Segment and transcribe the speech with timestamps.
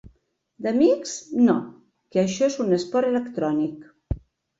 [0.67, 1.11] D'amics,
[1.49, 1.55] no,
[2.15, 3.85] que això és un esport electrònic!